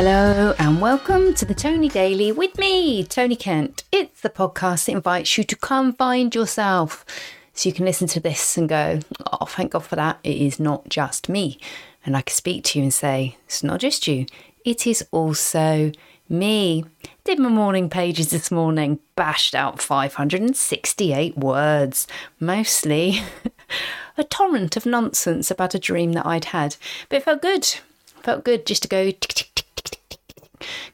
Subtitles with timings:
[0.00, 3.82] Hello and welcome to the Tony Daily with me, Tony Kent.
[3.90, 7.04] It's the podcast that invites you to come find yourself
[7.52, 9.00] so you can listen to this and go,
[9.32, 10.20] oh, thank God for that.
[10.22, 11.58] It is not just me.
[12.06, 14.26] And I can speak to you and say, it's not just you,
[14.64, 15.90] it is also
[16.28, 16.84] me.
[17.24, 22.06] Did my morning pages this morning, bashed out 568 words,
[22.38, 23.22] mostly
[24.16, 26.76] a torrent of nonsense about a dream that I'd had.
[27.08, 27.66] But it felt good.
[28.22, 29.47] Felt good just to go tick, tick,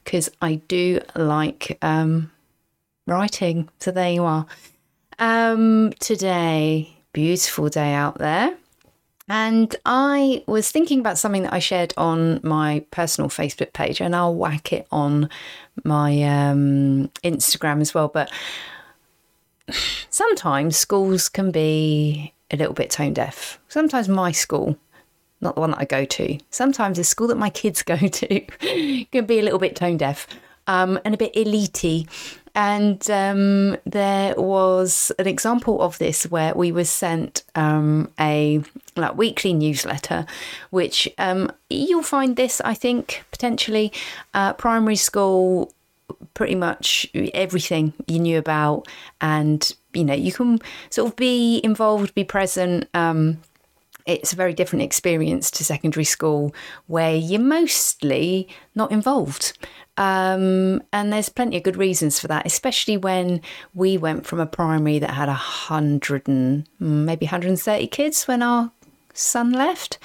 [0.03, 2.31] because I do like um,
[3.07, 3.69] writing.
[3.79, 4.45] So there you are.
[5.19, 8.57] Um, today, beautiful day out there.
[9.27, 14.15] And I was thinking about something that I shared on my personal Facebook page, and
[14.15, 15.29] I'll whack it on
[15.83, 18.07] my um, Instagram as well.
[18.07, 18.31] But
[20.09, 23.59] sometimes schools can be a little bit tone deaf.
[23.67, 24.77] Sometimes my school
[25.41, 26.37] not the one that I go to.
[26.49, 28.39] Sometimes the school that my kids go to
[29.11, 30.27] can be a little bit tone deaf
[30.67, 32.07] um, and a bit elitey.
[32.57, 38.63] And um, there was an example of this where we were sent um, a
[38.95, 40.25] like weekly newsletter,
[40.69, 43.91] which um, you'll find this, I think, potentially
[44.33, 45.73] uh, primary school.
[46.33, 48.87] Pretty much everything you knew about,
[49.21, 53.39] and you know you can sort of be involved, be present um,
[54.05, 56.53] it's a very different experience to secondary school
[56.87, 59.57] where you're mostly not involved.
[59.97, 63.41] Um, and there's plenty of good reasons for that, especially when
[63.73, 68.71] we went from a primary that had a hundred and maybe 130 kids when our
[69.13, 69.97] son left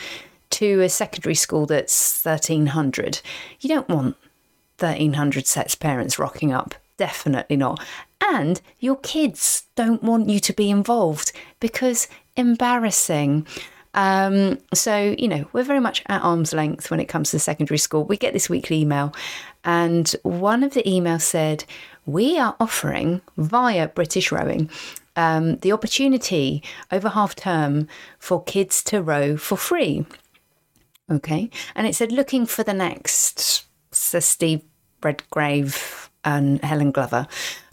[0.51, 3.21] to a secondary school that's 1300.
[3.61, 4.17] You don't want
[4.79, 6.75] 1300 sets parents rocking up.
[6.97, 7.81] Definitely not.
[8.21, 13.47] And your kids don't want you to be involved because embarrassing.
[13.95, 17.79] Um, so, you know, we're very much at arm's length when it comes to secondary
[17.79, 18.05] school.
[18.05, 19.13] We get this weekly email,
[19.65, 21.65] and one of the emails said,
[22.07, 24.71] We are offering via British Rowing
[25.17, 30.07] um, the opportunity over half term for kids to row for free.
[31.11, 31.51] Okay.
[31.75, 34.63] And it said, looking for the next Sir Steve
[35.03, 37.27] Redgrave and Helen Glover.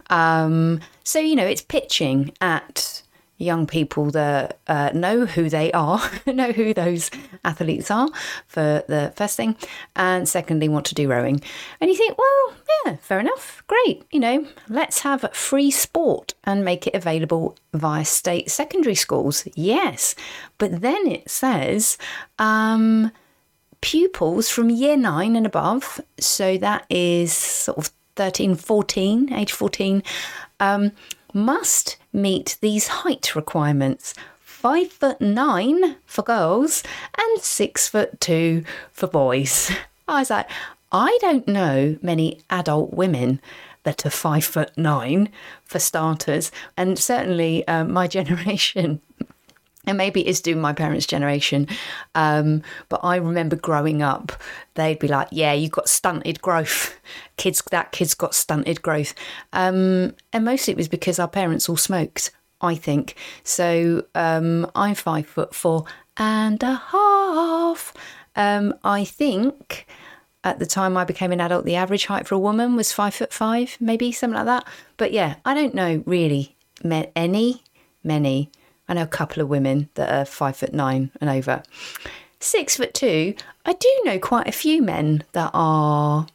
[0.10, 3.04] Um, so, you know, it's pitching at
[3.38, 7.12] young people that uh, know who they are, know who those
[7.46, 8.10] athletes are
[8.48, 9.56] for the first thing,
[9.96, 11.42] and secondly, want to do rowing.
[11.80, 12.56] And you think, well,
[12.86, 18.06] yeah, fair enough, great, you know, let's have free sport and make it available via
[18.06, 19.48] state secondary schools.
[19.56, 20.16] Yes,
[20.58, 21.98] but then it says,
[22.40, 23.12] um,
[23.82, 30.02] pupils from year nine and above, so that is sort of 13, 14, age 14,
[30.60, 30.92] um,
[31.34, 36.84] must meet these height requirements five foot nine for girls
[37.18, 39.72] and six foot two for boys.
[40.08, 40.50] I was like,
[40.92, 43.40] I don't know many adult women
[43.84, 45.30] that are five foot nine
[45.64, 49.02] for starters, and certainly uh, my generation.
[49.88, 51.68] And maybe it's due my parents' generation.
[52.14, 54.32] Um, but I remember growing up,
[54.76, 57.00] they'd be like, Yeah, you've got stunted growth.
[57.38, 59.16] Kids, that kid's got stunted growth.
[59.54, 62.32] Um, and mostly it was because our parents all smoked,
[62.62, 63.16] I think.
[63.44, 65.86] So um, I'm five foot four
[66.18, 67.94] and a half.
[68.36, 69.88] Um, I think
[70.44, 73.14] at the time I became an adult, the average height for a woman was five
[73.14, 74.68] foot five, maybe something like that.
[74.98, 76.56] But yeah, I don't know really
[77.16, 77.64] any,
[78.04, 78.52] many
[78.88, 81.64] I know a couple of women that are five foot nine and over.
[82.40, 86.28] Six foot two, I do know quite a few men that are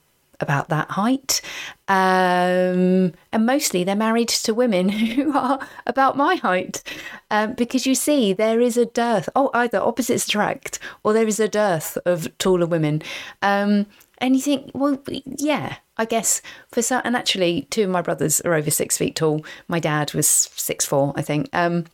[0.43, 1.41] about that height.
[1.89, 6.83] Um, and mostly they're married to women who are about my height.
[7.31, 9.29] Um, because you see, there is a dearth.
[9.35, 13.03] Oh, either opposites attract or there is a dearth of taller women.
[13.41, 13.87] Um,
[14.19, 18.41] and you think, well, yeah, I guess for some, and actually, two of my brothers
[18.43, 19.45] are over six feet tall.
[19.67, 21.49] My dad was six four, I think.
[21.53, 21.87] Um,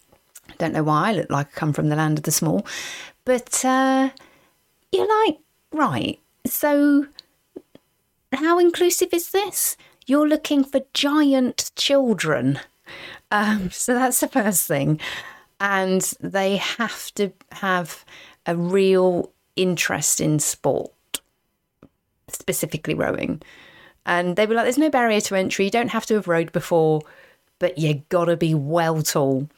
[0.56, 2.67] don't know why I look like I come from the land of the small.
[3.25, 4.11] But uh,
[4.91, 5.39] you're like,
[5.73, 7.06] right, so
[8.33, 9.77] how inclusive is this?
[10.06, 12.59] You're looking for giant children.
[13.31, 15.00] Um, so that's the first thing.
[15.61, 18.05] And they have to have
[18.47, 21.21] a real interest in sport,
[22.29, 23.43] specifically rowing.
[24.06, 25.67] And they were like, there's no barrier to entry.
[25.67, 27.03] You don't have to have rowed before,
[27.59, 29.49] but you gotta be well tall.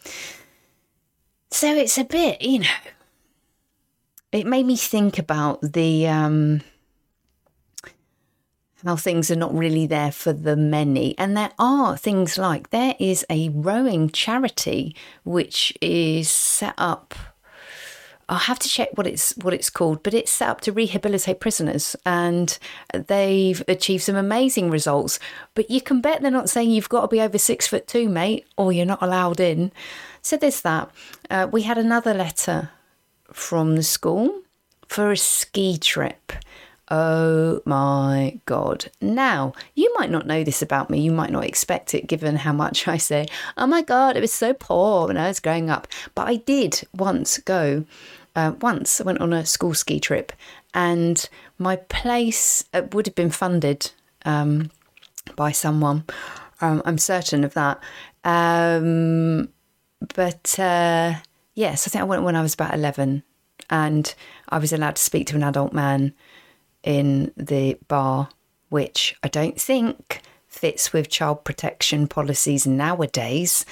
[1.51, 2.69] So it's a bit, you know,
[4.33, 6.63] it made me think about the um,
[8.85, 11.19] how things are not really there for the many.
[11.19, 14.95] And there are things like there is a rowing charity
[15.25, 17.15] which is set up.
[18.29, 21.41] I'll have to check what it's what it's called, but it's set up to rehabilitate
[21.41, 22.57] prisoners, and
[22.95, 25.19] they've achieved some amazing results.
[25.55, 28.09] But you can bet they're not saying you've got to be over six foot two,
[28.09, 29.73] mate, or you're not allowed in.
[30.23, 30.91] So there's that.
[31.29, 32.71] Uh, we had another letter
[33.33, 34.43] from the school
[34.87, 36.33] for a ski trip.
[36.91, 38.91] Oh my God.
[39.01, 41.01] Now, you might not know this about me.
[41.01, 43.27] You might not expect it given how much I say,
[43.57, 45.87] oh my God, it was so poor when I was growing up.
[46.17, 47.85] But I did once go,
[48.35, 50.33] uh, once I went on a school ski trip
[50.75, 51.29] and
[51.59, 53.93] my place uh, would have been funded
[54.25, 54.73] um,
[55.37, 56.05] by someone.
[56.61, 57.81] Um, I'm certain of that.
[58.25, 59.49] Um,
[60.15, 61.15] but uh,
[61.55, 63.23] yes, I think I went when I was about 11
[63.69, 64.15] and
[64.49, 66.13] I was allowed to speak to an adult man
[66.83, 68.29] in the bar,
[68.69, 73.65] which I don't think fits with child protection policies nowadays.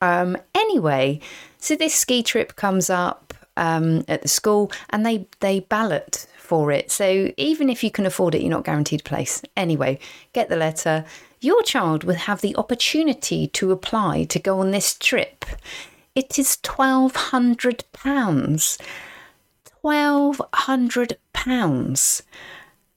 [0.00, 1.20] Um, anyway,
[1.58, 6.70] so this ski trip comes up um, at the school and they, they ballot for
[6.70, 6.90] it.
[6.90, 9.42] So even if you can afford it, you're not guaranteed a place.
[9.56, 9.98] Anyway,
[10.32, 11.04] get the letter.
[11.40, 15.44] Your child will have the opportunity to apply to go on this trip.
[16.14, 18.78] It is £1,200.
[19.84, 22.22] £1,200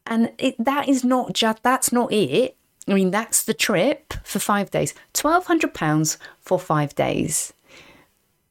[0.08, 2.56] and it, that is not just that's not it
[2.88, 7.54] i mean that's the trip for five days £1200 for five days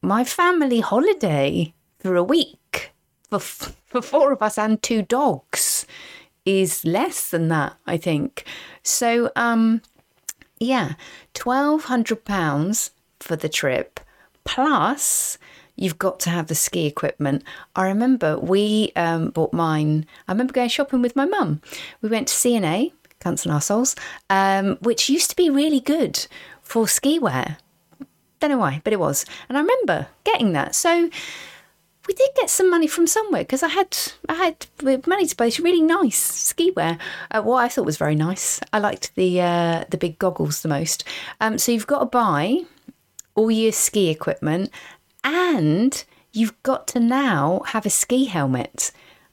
[0.03, 1.73] my family holiday
[2.05, 2.93] for a week
[3.31, 5.87] for, for four of us and two dogs
[6.45, 8.45] is less than that i think
[8.83, 9.81] so um
[10.61, 10.93] yeah
[11.33, 12.91] £1200
[13.21, 14.01] for the trip
[14.45, 15.39] plus
[15.77, 17.43] you've got to have the ski equipment.
[17.75, 20.07] I remember we um, bought mine.
[20.29, 21.61] I remember going shopping with my mum.
[22.01, 23.99] We went to C&A, Cunts and Arseholes,
[24.31, 26.29] um, which used to be really good
[26.63, 27.57] for ski wear.
[28.39, 29.27] Don't know why, but it was.
[29.49, 30.77] And I remember getting that.
[30.77, 31.11] So
[32.07, 33.97] we did get some money from somewhere because I had
[34.29, 34.67] I had
[35.07, 36.99] money to buy really nice ski wear.
[37.31, 38.61] Uh, what I thought was very nice.
[38.73, 41.05] I liked the uh, the big goggles the most.
[41.41, 42.61] Um, so you've got to buy
[43.35, 44.71] all your ski equipment
[45.23, 48.93] and you've got to now have a ski helmet.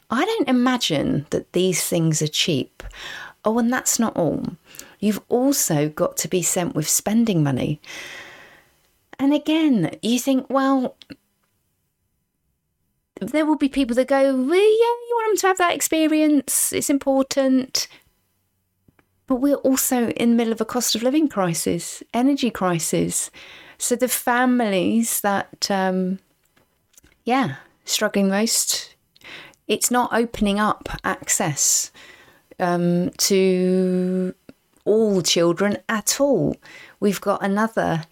[0.10, 2.84] I don't imagine that these things are cheap.
[3.44, 4.46] Oh, and that's not all.
[5.00, 7.82] You've also got to be sent with spending money.
[9.18, 10.96] And again, you think, well,
[13.22, 16.74] there will be people that go, well, yeah, you want them to have that experience,
[16.74, 17.88] it's important.
[19.28, 23.30] But we're also in the middle of a cost of living crisis, energy crisis.
[23.78, 26.20] So the families that, um,
[27.24, 28.96] yeah, struggling most,
[29.68, 31.92] it's not opening up access
[32.60, 34.34] um, to
[34.84, 36.56] all children at all.
[37.00, 38.04] We've got another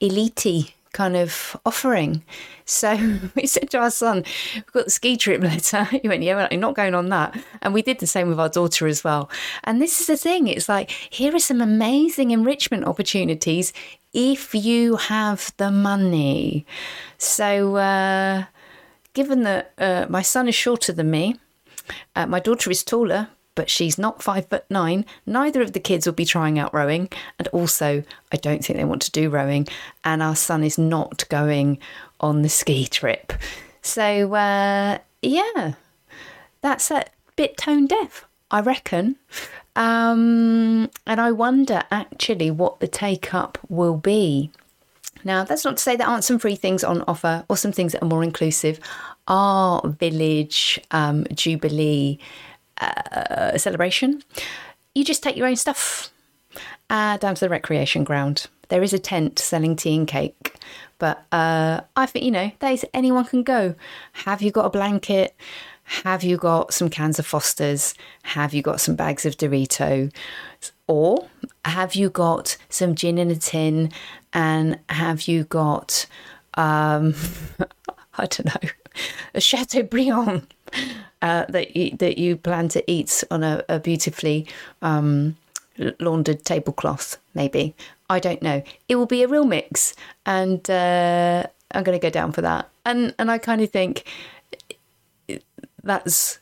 [0.00, 0.46] elite
[0.94, 2.22] kind of offering.
[2.64, 2.96] So
[3.34, 4.24] we said to our son,
[4.54, 5.84] We've got the ski trip letter.
[6.02, 7.38] He went, Yeah, I'm not going on that.
[7.60, 9.28] And we did the same with our daughter as well.
[9.64, 13.74] And this is the thing it's like, here are some amazing enrichment opportunities
[14.14, 16.64] if you have the money.
[17.18, 18.44] So, uh,
[19.12, 21.36] given that uh, my son is shorter than me,
[22.16, 25.04] uh, my daughter is taller, but she's not five foot nine.
[25.26, 27.08] Neither of the kids will be trying out rowing.
[27.38, 28.02] And also,
[28.32, 29.66] I don't think they want to do rowing.
[30.04, 31.78] And our son is not going
[32.20, 33.32] on the ski trip.
[33.82, 35.74] So, uh, yeah,
[36.60, 37.04] that's a
[37.36, 39.16] bit tone deaf, I reckon.
[39.76, 44.50] Um, and I wonder actually what the take up will be.
[45.24, 47.92] Now, that's not to say there aren't some free things on offer or some things
[47.92, 48.78] that are more inclusive.
[49.26, 52.18] Our village um, Jubilee
[52.80, 54.22] uh, celebration,
[54.94, 56.10] you just take your own stuff
[56.90, 58.46] uh, down to the recreation ground.
[58.68, 60.54] There is a tent selling tea and cake,
[60.98, 63.74] but uh, I think, you know, days anyone can go.
[64.24, 65.34] Have you got a blanket?
[65.84, 67.94] Have you got some cans of Foster's?
[68.22, 70.12] Have you got some bags of Dorito?
[70.86, 71.28] Or
[71.64, 73.92] have you got some gin in a tin?
[74.32, 76.06] And have you got,
[76.54, 77.14] um,
[78.18, 78.70] I don't know,
[79.34, 80.53] a Chateaubriand
[81.22, 84.46] uh, that you, that you plan to eat on a, a beautifully
[84.82, 85.36] um,
[86.00, 87.74] laundered tablecloth, maybe.
[88.10, 88.62] I don't know.
[88.88, 89.94] It will be a real mix,
[90.26, 92.68] and uh, I'm going to go down for that.
[92.84, 94.04] And and I kind of think
[95.82, 96.38] that's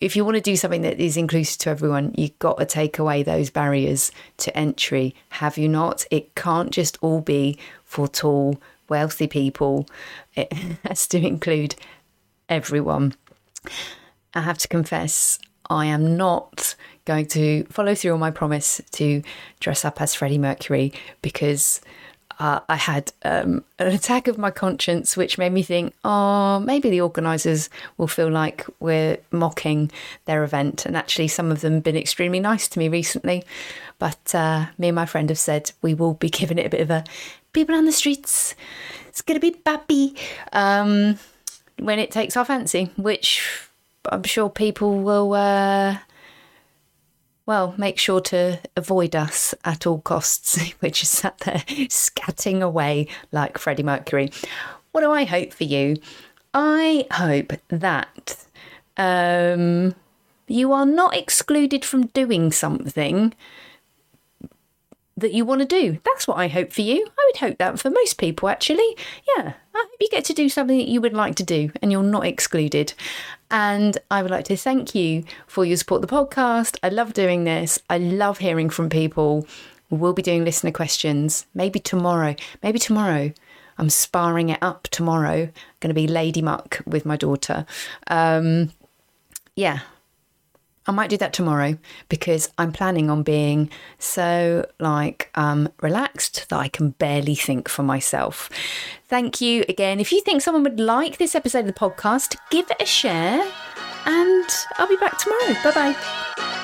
[0.00, 2.98] if you want to do something that is inclusive to everyone, you've got to take
[2.98, 5.14] away those barriers to entry.
[5.30, 6.04] Have you not?
[6.10, 9.88] It can't just all be for tall, wealthy people.
[10.34, 10.52] It
[10.84, 11.76] has to include
[12.48, 13.14] everyone.
[14.34, 15.38] I have to confess,
[15.70, 19.22] I am not going to follow through on my promise to
[19.60, 20.92] dress up as Freddie Mercury
[21.22, 21.80] because
[22.38, 26.90] uh, I had um, an attack of my conscience, which made me think, oh, maybe
[26.90, 29.90] the organisers will feel like we're mocking
[30.26, 30.84] their event.
[30.84, 33.42] And actually, some of them have been extremely nice to me recently.
[33.98, 36.82] But uh, me and my friend have said we will be giving it a bit
[36.82, 37.04] of a
[37.52, 38.54] people on the streets.
[39.08, 40.18] It's going to be bappy
[40.52, 41.18] um,
[41.78, 43.42] when it takes our fancy, which
[44.10, 45.34] I'm sure people will.
[45.34, 45.98] Uh,
[47.46, 51.54] well, make sure to avoid us at all costs, which is sat there
[51.88, 54.30] scatting away like Freddie Mercury.
[54.92, 55.96] What do I hope for you?
[56.52, 58.44] I hope that
[58.96, 59.94] um,
[60.48, 63.34] you are not excluded from doing something
[65.16, 65.98] that you want to do.
[66.04, 67.06] That's what I hope for you.
[67.06, 68.96] I would hope that for most people, actually.
[69.36, 71.90] Yeah, I hope you get to do something that you would like to do and
[71.90, 72.92] you're not excluded.
[73.50, 76.78] And I would like to thank you for your support the podcast.
[76.82, 77.78] I love doing this.
[77.88, 79.46] I love hearing from people.
[79.88, 82.34] We'll be doing listener questions maybe tomorrow.
[82.62, 83.32] Maybe tomorrow.
[83.78, 85.42] I'm sparring it up tomorrow.
[85.42, 87.66] I'm going to be Lady Muck with my daughter.
[88.08, 88.72] Um,
[89.54, 89.80] yeah,
[90.86, 91.76] I might do that tomorrow
[92.08, 97.82] because I'm planning on being so like um, relaxed that I can barely think for
[97.82, 98.48] myself.
[99.08, 100.00] Thank you again.
[100.00, 103.40] If you think someone would like this episode of the podcast, give it a share
[104.06, 105.54] and I'll be back tomorrow.
[105.62, 106.55] Bye bye.